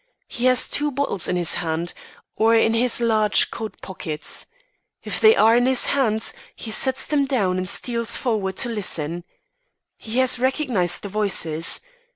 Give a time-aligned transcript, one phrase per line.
[0.27, 1.93] He has two bottles in his hands,
[2.39, 4.47] or in his large coat pockets.
[5.03, 9.25] If they are in his hands, he sets them down and steals forward to listen.
[9.97, 11.81] He has recognised the voices.